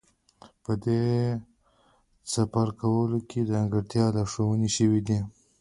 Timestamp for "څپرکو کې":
2.31-3.39